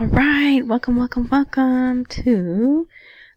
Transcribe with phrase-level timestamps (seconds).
[0.00, 2.88] All right, welcome, welcome, welcome to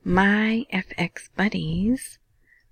[0.03, 2.17] my FX Buddies,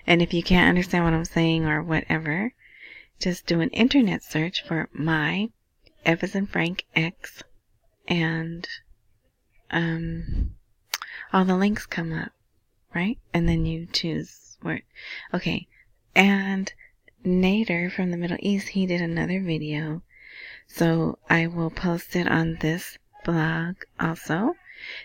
[0.05, 2.53] And if you can't understand what I'm saying or whatever,
[3.19, 5.49] just do an internet search for my
[6.05, 7.43] F as in Frank X
[8.11, 8.67] and
[9.71, 10.51] um,
[11.31, 12.33] all the links come up,
[12.93, 13.17] right?
[13.33, 14.81] And then you choose where.
[15.33, 15.67] Okay,
[16.13, 16.71] and
[17.25, 20.03] Nader from the Middle East, he did another video,
[20.67, 24.57] so I will post it on this blog also.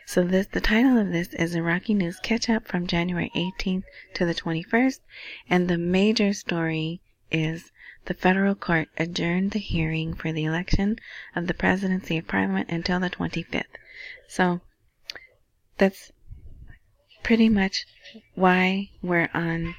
[0.04, 4.26] So this, the title of this is Iraqi News Catch Up from January 18th to
[4.26, 4.98] the 21st,
[5.48, 7.00] and the major story
[7.31, 7.70] is
[8.06, 10.97] the federal court adjourned the hearing for the election
[11.34, 13.65] of the presidency of parliament until the 25th.
[14.28, 14.61] So
[15.78, 16.12] that's
[17.22, 17.84] pretty much
[18.34, 19.75] why we're on.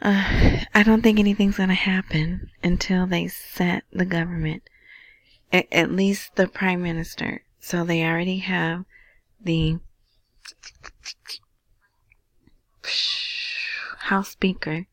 [0.00, 4.62] Uh, I don't think anything's going to happen until they set the government,
[5.52, 7.42] at, at least the prime minister.
[7.58, 8.84] So they already have
[9.42, 9.78] the
[13.98, 14.86] House Speaker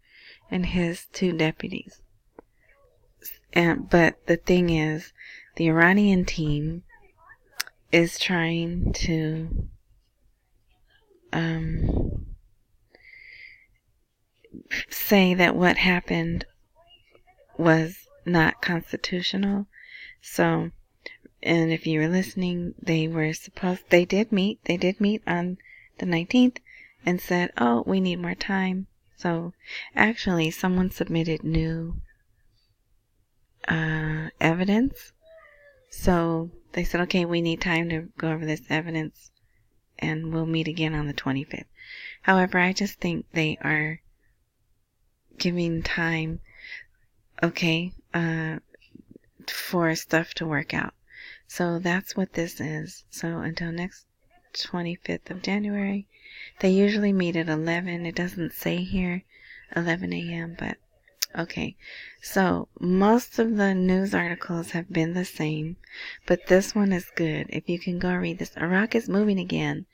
[0.49, 2.01] and his two deputies.
[3.53, 5.13] And, but the thing is,
[5.55, 6.83] the Iranian team
[7.91, 9.67] is trying to
[11.33, 12.25] um,
[14.89, 16.45] say that what happened
[17.57, 19.67] was not constitutional.
[20.21, 20.71] So,
[21.41, 25.57] and if you were listening, they were supposed, they did meet, they did meet on
[25.99, 26.57] the 19th
[27.05, 28.87] and said, oh, we need more time.
[29.17, 29.53] So
[29.95, 31.95] actually, someone submitted new
[33.67, 35.11] uh, evidence.
[35.89, 39.31] So they said, okay, we need time to go over this evidence
[39.99, 41.65] and we'll meet again on the 25th.
[42.21, 44.01] However, I just think they are
[45.37, 46.39] giving time,
[47.41, 48.59] okay, uh,
[49.47, 50.93] for stuff to work out.
[51.47, 53.05] So that's what this is.
[53.09, 54.05] So until next
[54.53, 56.07] 25th of January,
[56.59, 58.05] they usually meet at 11.
[58.05, 59.23] It doesn't say here
[59.75, 60.77] 11 a.m., but
[61.35, 61.75] okay.
[62.21, 65.77] So most of the news articles have been the same,
[66.25, 67.47] but this one is good.
[67.49, 69.85] If you can go read this, Iraq is moving again.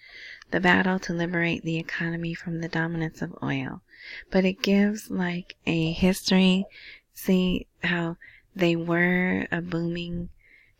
[0.51, 3.81] The battle to liberate the economy from the dominance of oil.
[4.29, 6.65] But it gives like a history.
[7.13, 8.17] See how
[8.55, 10.29] they were a booming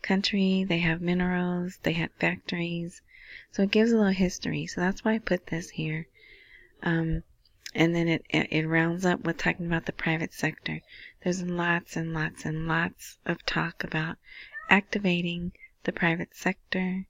[0.02, 0.62] country.
[0.62, 1.78] They have minerals.
[1.82, 3.00] They had factories.
[3.50, 4.66] So it gives a little history.
[4.66, 6.06] So that's why I put this here.
[6.82, 7.22] Um,
[7.74, 10.80] and then it, it, it rounds up with talking about the private sector.
[11.22, 14.16] There's lots and lots and lots of talk about
[14.70, 15.52] activating
[15.82, 17.06] the private sector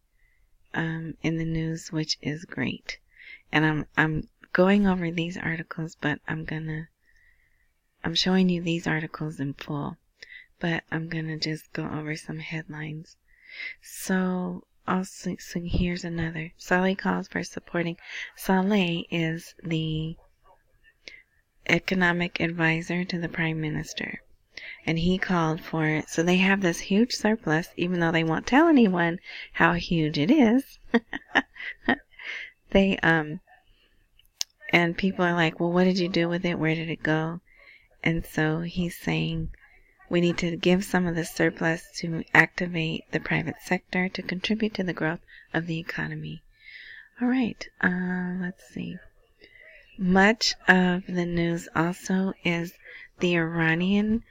[0.72, 2.98] um, in the news, which is great.
[3.52, 6.88] And I'm I'm going over these articles, but I'm gonna
[8.02, 9.98] I'm showing you these articles in full,
[10.58, 13.16] but I'm gonna just go over some headlines.
[13.82, 16.52] So also, so here's another.
[16.58, 17.96] Saleh calls for supporting.
[18.36, 20.16] Saleh is the
[21.68, 24.20] economic advisor to the prime minister.
[24.86, 26.08] and he called for it.
[26.08, 29.18] So they have this huge surplus, even though they won't tell anyone
[29.54, 30.78] how huge it is.
[32.70, 33.40] they, um,
[34.70, 36.58] and people are like, well, what did you do with it?
[36.58, 37.40] Where did it go?
[38.02, 39.50] And so he's saying
[40.14, 44.72] we need to give some of the surplus to activate the private sector to contribute
[44.72, 45.18] to the growth
[45.52, 46.40] of the economy.
[47.20, 48.96] All right, uh, let's see.
[49.98, 52.74] Much of the news also is
[53.18, 54.22] the Iranian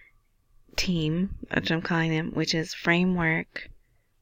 [0.78, 3.70] team, which I'm calling them, which is framework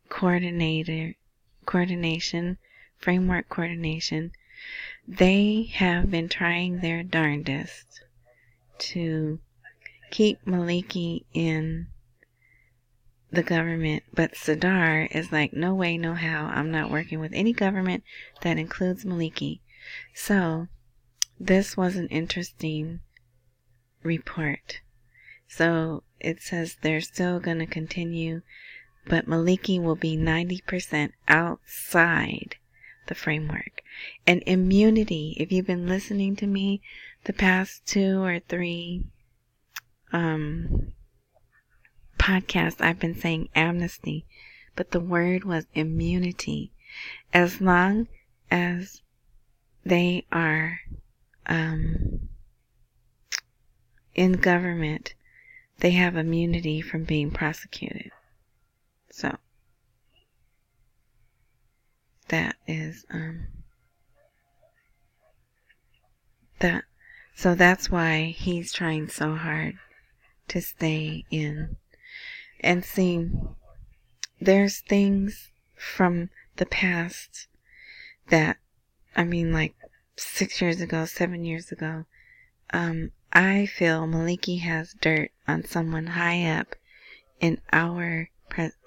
[0.09, 1.13] coordinator,
[1.67, 2.57] coordination,
[2.97, 4.31] framework coordination.
[5.07, 8.03] They have been trying their darndest
[8.79, 9.39] to
[10.11, 11.87] keep Maliki in
[13.31, 16.47] the government, but Sadr is like, no way, no how.
[16.53, 18.03] I'm not working with any government
[18.41, 19.61] that includes Maliki.
[20.13, 20.67] So,
[21.39, 22.99] this was an interesting
[24.03, 24.81] report.
[25.47, 28.41] So, it says they're still going to continue,
[29.07, 32.57] but Maliki will be 90% outside
[33.07, 33.81] the framework.
[34.27, 36.81] And immunity, if you've been listening to me
[37.23, 39.05] the past two or three
[40.11, 40.93] um,
[42.17, 44.25] podcast, I've been saying amnesty,
[44.75, 46.71] but the word was immunity.
[47.33, 48.07] As long
[48.49, 49.01] as
[49.83, 50.81] they are
[51.47, 52.29] um,
[54.13, 55.13] in government,
[55.79, 58.11] they have immunity from being prosecuted.
[59.09, 59.37] So
[62.27, 63.47] that is um,
[66.59, 66.83] that.
[67.33, 69.79] So that's why he's trying so hard
[70.51, 71.77] to stay in
[72.59, 73.29] and see,
[74.39, 77.47] there's things from the past
[78.29, 78.57] that,
[79.15, 79.75] I mean, like
[80.17, 82.05] six years ago, seven years ago,
[82.71, 86.75] um, I feel Maliki has dirt on someone high up
[87.39, 88.29] in our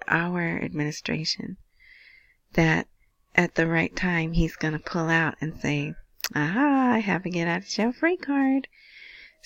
[0.07, 1.57] our administration
[2.53, 2.87] that
[3.35, 5.95] at the right time he's going to pull out and say,
[6.35, 8.69] "Aha, I have a get out of jail free card."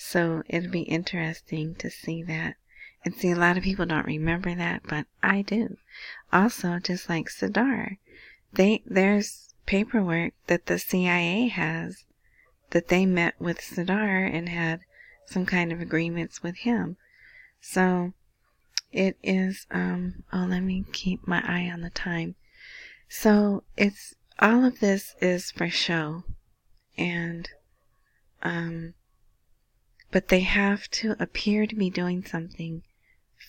[0.01, 2.55] So it'll be interesting to see that.
[3.03, 5.75] And see, a lot of people don't remember that, but I do.
[6.31, 7.97] Also, just like Sadr,
[8.53, 12.05] they, there's paperwork that the CIA has
[12.69, 14.79] that they met with Sadr and had
[15.25, 16.95] some kind of agreements with him.
[17.59, 18.13] So,
[18.93, 22.35] it is, um, oh, let me keep my eye on the time.
[23.09, 26.23] So, it's, all of this is for show.
[26.97, 27.49] And,
[28.41, 28.93] um,
[30.11, 32.83] but they have to appear to be doing something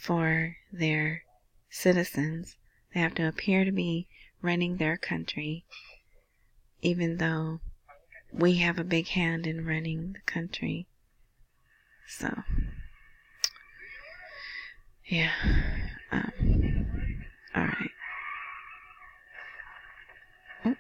[0.01, 1.25] for their
[1.71, 2.57] citizens.
[2.93, 4.09] They have to appear to be
[4.43, 5.65] running their country,
[6.83, 7.61] even though
[8.33, 10.87] we have a big hand in running the country.
[12.09, 12.43] So,
[15.05, 15.33] yeah.
[16.13, 17.23] Um,
[17.57, 17.91] alright.
[20.65, 20.77] Oh,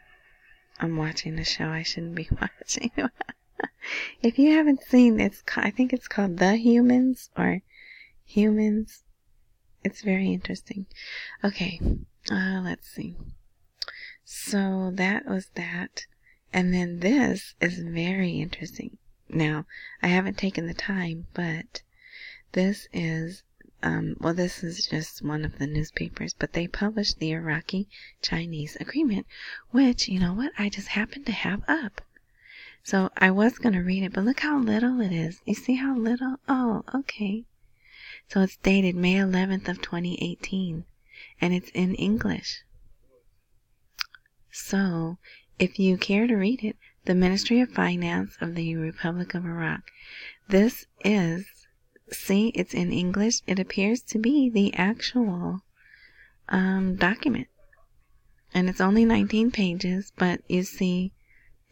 [0.79, 2.91] I'm watching a show I shouldn't be watching.
[4.23, 7.62] if you haven't seen, it's I think it's called The Humans or
[8.25, 9.05] Humans
[9.83, 10.87] it's very interesting.
[11.43, 11.81] Okay,
[12.31, 13.17] uh, let's see.
[14.25, 16.07] So that was that.
[16.53, 18.99] And then this is very interesting.
[19.29, 19.65] Now,
[20.03, 21.83] I haven't taken the time, but
[22.53, 23.43] this is,
[23.83, 27.89] um, well, this is just one of the newspapers, but they published the Iraqi
[28.21, 29.27] Chinese agreement,
[29.71, 32.02] which, you know what, I just happened to have up.
[32.82, 35.40] So I was going to read it, but look how little it is.
[35.44, 36.37] You see how little?
[36.49, 37.44] Oh, okay.
[38.28, 40.84] So it's dated May 11th of 2018
[41.40, 42.62] and it's in English.
[44.50, 45.18] So,
[45.58, 49.82] if you care to read it, the Ministry of Finance of the Republic of Iraq.
[50.49, 51.46] This is,
[52.10, 53.40] see, it's in English.
[53.46, 55.62] It appears to be the actual
[56.49, 57.49] um, document.
[58.52, 61.12] And it's only 19 pages, but you see,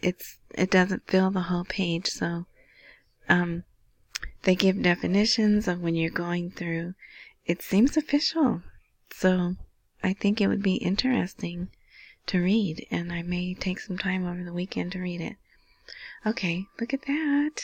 [0.00, 2.06] it's it doesn't fill the whole page.
[2.08, 2.46] So,
[3.28, 3.64] um,
[4.42, 6.94] they give definitions of when you're going through.
[7.46, 8.62] It seems official.
[9.10, 9.56] So
[10.02, 11.70] I think it would be interesting
[12.26, 15.36] to read, and I may take some time over the weekend to read it.
[16.26, 17.62] Okay, look at that.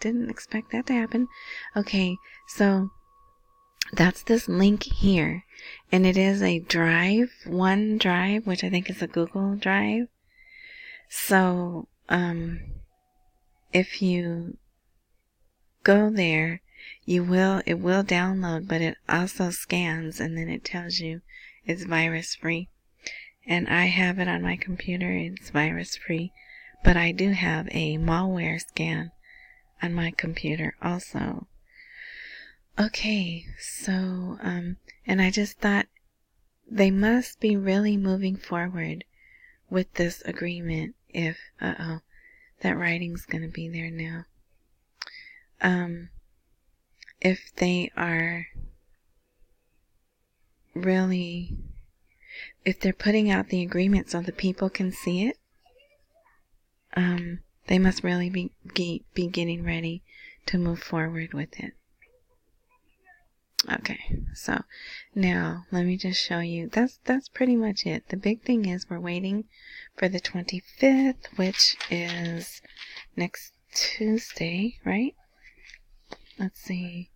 [0.00, 1.28] Didn't expect that to happen.
[1.76, 2.90] Okay, so
[3.92, 5.44] that's this link here,
[5.90, 10.08] and it is a drive, one drive, which I think is a Google Drive.
[11.08, 12.60] So, um,
[13.72, 14.56] if you
[15.82, 16.60] go there,
[17.04, 21.22] you will, it will download, but it also scans and then it tells you
[21.64, 22.68] it's virus free.
[23.46, 26.32] And I have it on my computer, it's virus free,
[26.84, 29.10] but I do have a malware scan
[29.82, 31.46] on my computer also.
[32.78, 35.86] Okay, so, um, and I just thought
[36.70, 39.04] they must be really moving forward
[39.70, 41.98] with this agreement if, uh oh,
[42.60, 44.24] that writing's going to be there now.
[45.60, 46.10] Um,
[47.20, 48.46] if they are
[50.74, 51.56] really,
[52.64, 55.36] if they're putting out the agreement so the people can see it,
[56.94, 60.02] um, they must really be, be getting ready
[60.46, 61.74] to move forward with it.
[63.68, 64.62] Okay, so
[65.16, 66.68] now let me just show you.
[66.68, 68.08] That's that's pretty much it.
[68.08, 69.44] The big thing is we're waiting
[69.96, 72.62] for the 25th, which is
[73.16, 75.14] next Tuesday, right?
[76.38, 77.10] Let's see.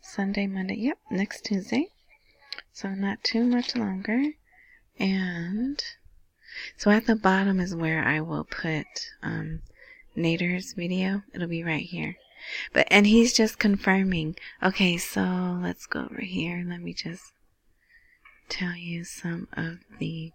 [0.00, 0.76] Sunday, Monday.
[0.76, 1.88] Yep, next Tuesday.
[2.72, 4.34] So not too much longer.
[5.00, 5.82] And
[6.76, 8.86] so at the bottom is where I will put
[9.22, 9.62] um,
[10.16, 11.22] Nader's video.
[11.34, 12.16] It'll be right here.
[12.72, 14.36] But, and he's just confirming.
[14.62, 16.64] Okay, so let's go over here.
[16.66, 17.32] Let me just
[18.48, 20.32] tell you some of the.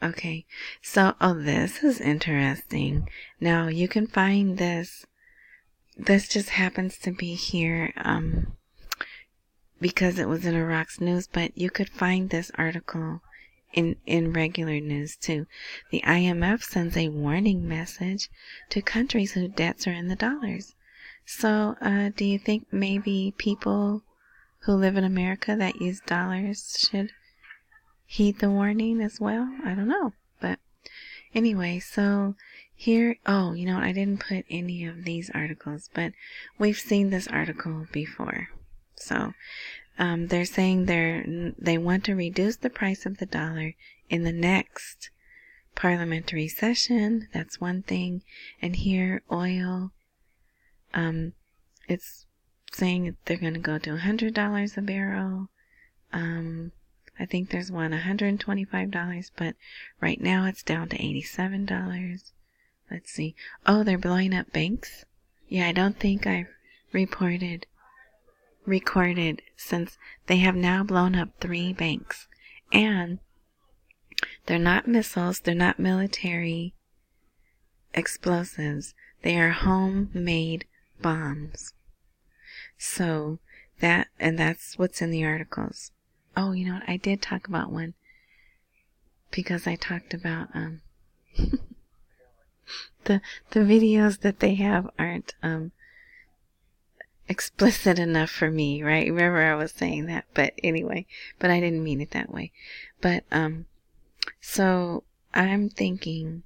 [0.00, 0.46] Okay,
[0.80, 3.08] so, oh, this is interesting.
[3.40, 5.06] Now, you can find this.
[5.96, 8.56] This just happens to be here, um,
[9.80, 13.20] because it was in Iraq's news, but you could find this article
[13.72, 15.46] in, in regular news too.
[15.90, 18.28] The IMF sends a warning message
[18.70, 20.74] to countries whose debts are in the dollars.
[21.26, 24.02] So, uh, do you think maybe people
[24.60, 27.12] who live in America that use dollars should
[28.06, 29.54] heed the warning as well?
[29.64, 30.14] I don't know.
[30.40, 30.58] But
[31.34, 32.34] anyway, so
[32.74, 36.12] here, oh, you know, I didn't put any of these articles, but
[36.58, 38.48] we've seen this article before.
[38.94, 39.34] So
[39.98, 43.74] um, they're saying they're they want to reduce the price of the dollar
[44.08, 45.10] in the next
[45.74, 47.28] parliamentary session.
[47.32, 48.22] That's one thing.
[48.62, 49.92] And here, oil,
[50.94, 51.32] um,
[51.88, 52.26] it's
[52.72, 55.48] saying they're going to go to $100 a barrel.
[56.12, 56.72] Um,
[57.18, 59.56] I think there's one $125, but
[60.00, 62.32] right now it's down to $87.
[62.90, 63.34] Let's see.
[63.66, 65.04] Oh, they're blowing up banks.
[65.48, 66.48] Yeah, I don't think I've
[66.92, 67.66] reported
[68.68, 72.28] recorded since they have now blown up three banks.
[72.72, 73.18] And
[74.46, 76.74] they're not missiles, they're not military
[77.94, 80.66] explosives, they are homemade
[81.00, 81.72] bombs.
[82.76, 83.38] So
[83.80, 85.90] that, and that's what's in the articles.
[86.36, 86.88] Oh, you know what?
[86.88, 87.94] I did talk about one
[89.30, 90.82] because I talked about, um,
[93.04, 93.20] the,
[93.50, 95.72] the videos that they have aren't, um,
[97.28, 99.06] explicit enough for me, right?
[99.06, 101.06] Remember I was saying that, but anyway,
[101.38, 102.52] but I didn't mean it that way.
[103.00, 103.66] But, um,
[104.40, 105.04] so
[105.34, 106.42] I'm thinking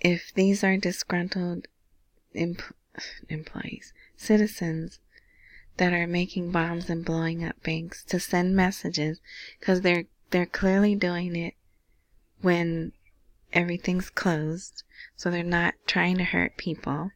[0.00, 1.68] if these are disgruntled
[2.34, 4.98] employees, citizens
[5.76, 9.20] that are making bombs and blowing up banks to send messages,
[9.60, 11.54] because they're, they're clearly doing it
[12.40, 12.92] when
[13.52, 14.82] everything's closed,
[15.14, 17.12] so they're not trying to hurt people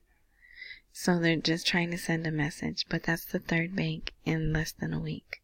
[0.99, 4.73] so they're just trying to send a message, but that's the third bank in less
[4.73, 5.43] than a week.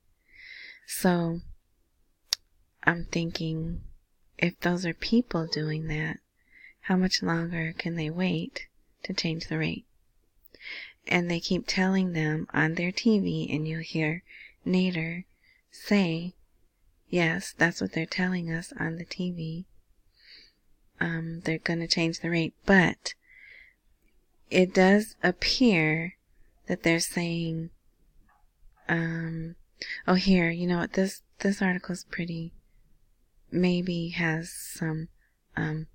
[0.87, 1.43] So
[2.85, 3.83] I'm thinking
[4.39, 6.21] if those are people doing that,
[6.81, 8.63] how much longer can they wait
[9.03, 9.85] to change the rate?
[11.07, 14.23] And they keep telling them on their TV, and you'll hear
[14.67, 15.25] Nader
[15.71, 16.33] say,
[17.11, 19.67] yes, that's what they're telling us on the TV.
[20.99, 23.13] Um, they're going to change the rate, but
[24.53, 26.17] it does appear
[26.67, 27.71] that they're saying,
[28.89, 29.57] um,
[30.07, 32.53] oh, here, you know what, this, this article is pretty,
[33.51, 35.09] maybe has some,
[35.57, 35.87] um,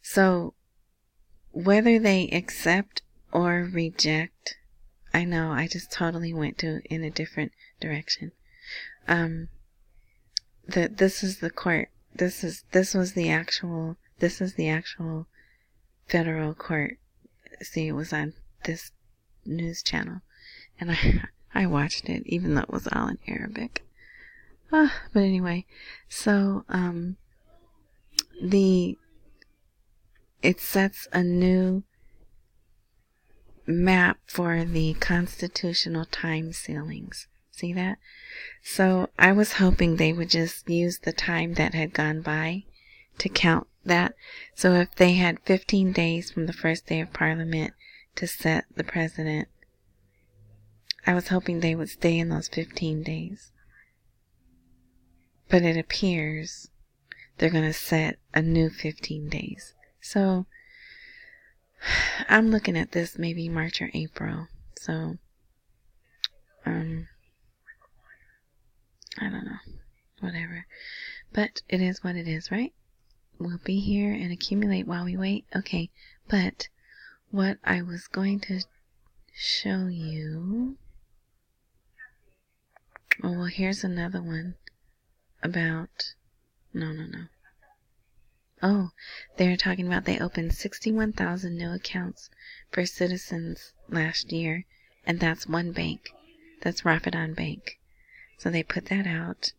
[0.00, 0.54] so
[1.50, 4.56] whether they accept or reject,
[5.12, 8.30] I know I just totally went to in a different direction.
[9.08, 9.48] Um,
[10.68, 11.88] the, this is the court.
[12.14, 15.26] This is, this was the actual, this is the actual
[16.06, 16.98] federal court
[17.64, 18.34] see it was on
[18.64, 18.92] this
[19.44, 20.20] news channel,
[20.80, 21.22] and I
[21.54, 23.82] I watched it even though it was all in Arabic.
[24.72, 25.64] Uh, but anyway,
[26.08, 27.16] so um,
[28.42, 28.98] the
[30.42, 31.82] it sets a new
[33.66, 37.26] map for the constitutional time ceilings.
[37.50, 37.98] See that?
[38.62, 42.64] So I was hoping they would just use the time that had gone by
[43.18, 44.14] to count that.
[44.54, 47.74] So if they had 15 days from the first day of Parliament
[48.16, 49.48] to set the president,
[51.06, 53.52] I was hoping they would stay in those 15 days.
[55.48, 56.70] But it appears
[57.38, 59.74] they're going to set a new 15 days.
[60.00, 60.46] So
[62.28, 64.48] I'm looking at this maybe March or April.
[64.78, 65.16] So
[66.64, 67.08] um,
[69.18, 69.58] I don't know,
[70.20, 70.66] whatever.
[71.32, 72.72] But it is what it is, right?
[73.38, 75.44] We'll be here and accumulate while we wait.
[75.54, 75.90] Okay,
[76.28, 76.68] but
[77.30, 78.62] what I was going to
[79.34, 80.78] show you.
[83.22, 84.54] Oh, well, here's another one
[85.42, 86.14] about.
[86.72, 87.26] No, no, no.
[88.62, 88.90] Oh,
[89.36, 92.30] they're talking about they opened 61,000 new accounts
[92.70, 94.64] for citizens last year,
[95.06, 96.10] and that's one bank.
[96.62, 97.78] That's Rafidain Bank.
[98.38, 99.52] So they put that out.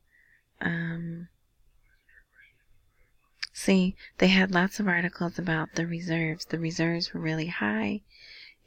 [0.62, 1.30] Um,
[3.58, 6.46] see, they had lots of articles about the reserves.
[6.46, 8.02] The reserves were really high.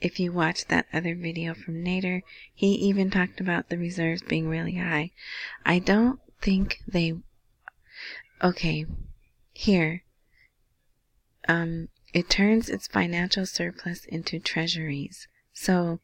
[0.00, 2.23] If you watch that other video from Nader,
[2.54, 5.11] he even talked about the reserves being really high.
[5.64, 7.14] I don't think they.
[8.42, 8.87] Okay,
[9.52, 10.02] here.
[11.49, 15.28] Um, it turns its financial surplus into treasuries.
[15.52, 16.00] So,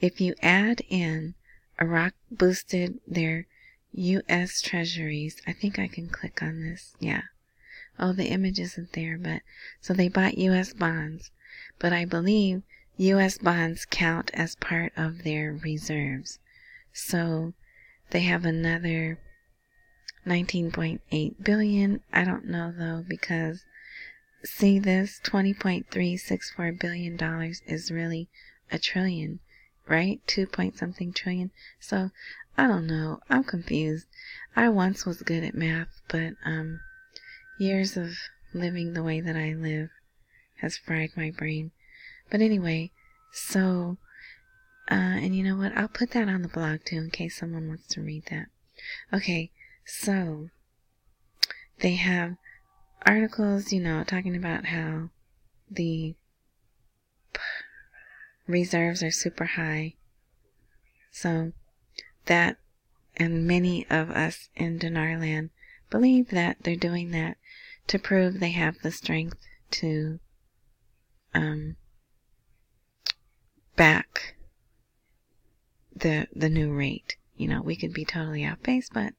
[0.00, 1.34] if you add in
[1.80, 3.46] Iraq boosted their
[3.92, 4.60] U.S.
[4.60, 5.40] treasuries.
[5.46, 6.94] I think I can click on this.
[7.00, 7.22] Yeah.
[7.98, 9.42] Oh, the image isn't there, but
[9.80, 10.72] so they bought U.S.
[10.74, 11.30] bonds,
[11.78, 12.62] but I believe
[12.98, 13.38] U.S.
[13.38, 16.38] bonds count as part of their reserves.
[16.92, 17.54] So
[18.10, 19.18] they have another
[20.26, 22.00] 19.8 billion.
[22.12, 23.64] I don't know though because
[24.44, 28.28] see this 20.364 billion dollars is really
[28.70, 29.40] a trillion
[29.88, 30.20] right?
[30.26, 31.50] Two point something trillion.
[31.80, 32.10] So
[32.58, 33.20] I don't know.
[33.30, 34.06] I'm confused.
[34.54, 36.80] I once was good at math, but um,
[37.58, 38.12] years of
[38.52, 39.90] living the way that I live
[40.60, 41.72] has fried my brain.
[42.30, 42.90] But anyway,
[43.32, 43.98] so
[44.90, 45.76] uh, and you know what?
[45.76, 48.46] I'll put that on the blog too in case someone wants to read that.
[49.12, 49.50] Okay,
[49.84, 50.50] so
[51.80, 52.36] they have
[53.04, 55.10] articles, you know, talking about how
[55.68, 56.14] the
[58.46, 59.94] reserves are super high.
[61.10, 61.52] So
[62.26, 62.58] that
[63.16, 65.50] and many of us in Dinarland
[65.90, 67.36] believe that they're doing that
[67.88, 69.38] to prove they have the strength
[69.70, 70.18] to
[71.34, 71.76] um,
[73.76, 74.36] back
[75.94, 77.16] the the new rate.
[77.36, 79.12] You know, we could be totally off base, but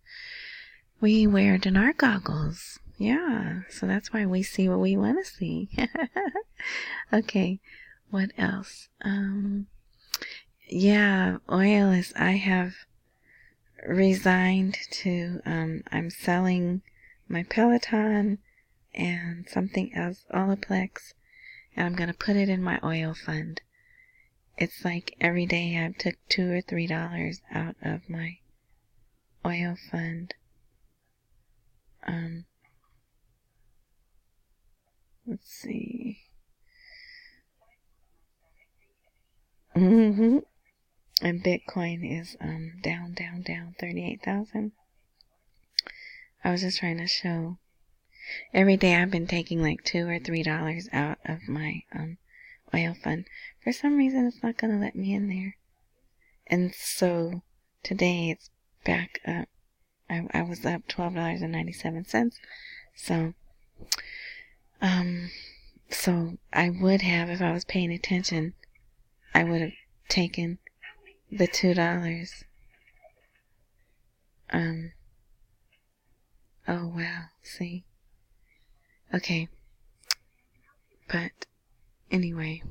[0.99, 2.79] we wear Dinar goggles.
[2.97, 5.69] Yeah, so that's why we see what we want to see.
[7.13, 7.59] okay,
[8.09, 8.89] what else?
[9.03, 9.67] Um,
[10.67, 12.73] yeah, oil is, I have
[13.85, 16.81] resigned to, um, I'm selling
[17.27, 18.39] my Peloton
[18.93, 21.13] and something else, Olaplex,
[21.75, 23.61] and I'm to put it in my oil fund.
[24.57, 28.39] It's like every day I've took two or three dollars out of my
[29.45, 30.33] oil fund.
[32.07, 32.45] Um,
[35.27, 36.19] let's see.
[39.75, 40.39] Mm-hmm.
[41.21, 44.73] And Bitcoin is um down, down, down, thirty-eight thousand.
[46.43, 47.57] I was just trying to show.
[48.53, 52.17] Every day I've been taking like two or three dollars out of my um
[52.73, 53.25] oil fund.
[53.63, 55.55] For some reason, it's not gonna let me in there.
[56.45, 57.41] And so
[57.83, 58.49] today it's
[58.85, 59.47] back up.
[60.09, 62.37] I, I was up twelve dollars and ninety-seven cents.
[62.95, 63.33] So,
[64.81, 65.31] um,
[65.89, 68.53] so I would have if I was paying attention
[69.33, 69.73] I would have
[70.09, 70.59] taken
[71.31, 72.43] the two dollars.
[74.51, 74.93] Um.
[76.67, 77.25] Oh wow.
[77.43, 77.85] See.
[79.13, 79.47] Okay.
[81.09, 81.31] But
[82.11, 82.63] anyway,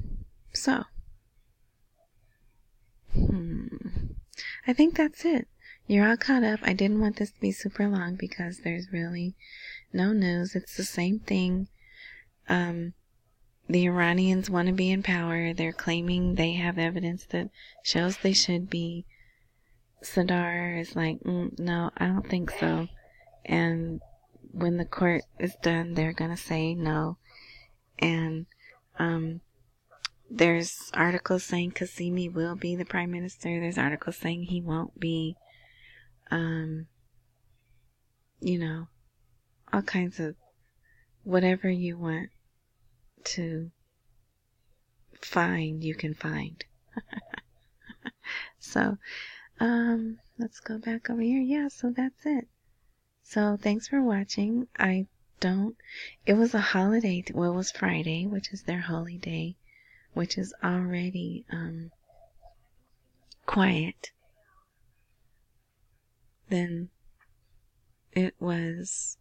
[0.53, 0.85] so.
[3.15, 3.67] Hmm.
[4.67, 5.49] I think that's it.
[5.87, 6.61] You're all caught up.
[6.63, 9.37] I didn't want this to be super long because there's really
[9.93, 10.55] no news.
[10.55, 11.69] It's the same thing.
[12.49, 12.95] Um,
[13.69, 15.53] the Iranians want to be in power.
[15.53, 17.51] They're claiming they have evidence that
[17.83, 19.05] shows they should be.
[20.03, 22.89] Sadr is like, mm, no, I don't think so.
[23.45, 24.01] And
[24.53, 27.19] when the court is done, they're going to say no.
[27.99, 28.47] And
[28.99, 29.41] um,
[30.31, 33.61] there's articles saying Kadhimi will be the prime minister.
[33.61, 35.37] There's articles saying he won't be.
[36.31, 36.87] Um,
[38.41, 38.89] you know,
[39.73, 40.37] all kinds of
[41.25, 42.31] whatever you want
[43.27, 43.71] to
[45.21, 46.65] find, you can find.
[48.59, 48.99] so,
[49.61, 51.41] um, let's go back over here.
[51.41, 52.49] Yeah, so that's it.
[53.23, 54.69] So thanks for watching.
[54.79, 55.07] I
[55.41, 55.77] don't,
[56.25, 59.57] it was a holiday, well, it was Friday, which is their holy day,
[60.15, 61.91] which is already, um,
[63.45, 64.13] quiet.
[66.49, 66.91] Then
[68.13, 69.19] it was,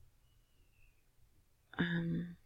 [1.77, 2.37] um,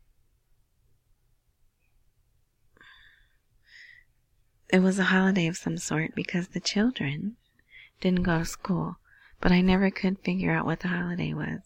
[4.70, 7.36] it was a holiday of some sort because the children
[8.02, 8.98] didn't go to school,
[9.42, 11.62] but I never could figure out what the holiday was.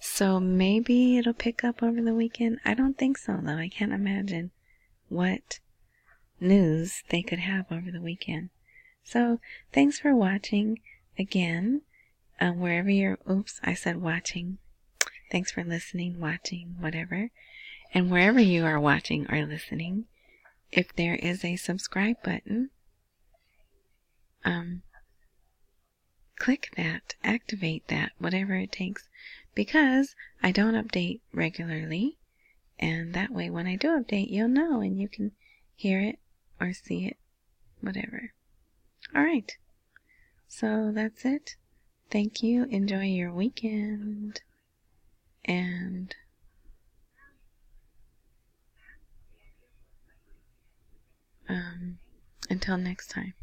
[0.00, 2.60] So maybe it'll pick up over the weekend.
[2.64, 3.56] I don't think so, though.
[3.56, 4.50] I can't imagine
[5.08, 5.60] what
[6.40, 8.50] news they could have over the weekend.
[9.02, 9.38] So
[9.72, 10.80] thanks for watching
[11.18, 11.82] again.
[12.40, 14.58] Uh, wherever you're, oops, I said watching.
[15.30, 17.30] Thanks for listening, watching, whatever.
[17.92, 20.06] And wherever you are watching or listening,
[20.74, 22.70] if there is a subscribe button,
[24.44, 24.82] um,
[26.36, 29.08] click that, activate that, whatever it takes,
[29.54, 32.18] because I don't update regularly.
[32.78, 35.30] And that way, when I do update, you'll know and you can
[35.76, 36.18] hear it
[36.60, 37.16] or see it,
[37.80, 38.32] whatever.
[39.14, 39.56] All right.
[40.48, 41.54] So that's it.
[42.10, 42.64] Thank you.
[42.64, 44.40] Enjoy your weekend.
[45.44, 46.14] And
[51.48, 51.98] um,
[52.50, 53.34] until next time.